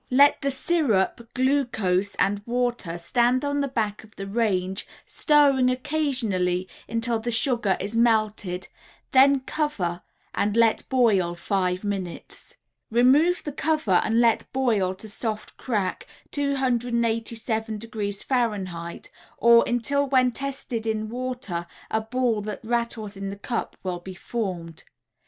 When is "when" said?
20.07-20.31